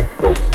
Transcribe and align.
Let's 0.00 0.14
go. 0.18 0.49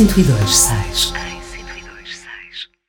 102 0.00 0.69